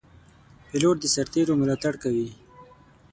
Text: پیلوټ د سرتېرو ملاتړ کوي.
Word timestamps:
پیلوټ 0.67 0.95
د 1.01 1.05
سرتېرو 1.15 1.53
ملاتړ 1.61 1.93
کوي. 2.03 2.29